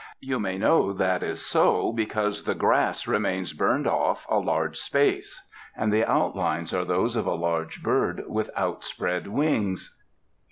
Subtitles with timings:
[0.19, 5.43] You may know that is so, because the grass remains burned off a large space,
[5.77, 9.95] and the outlines are those of a large bird with outspread wings.